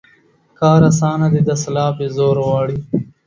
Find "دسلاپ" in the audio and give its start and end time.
1.49-1.95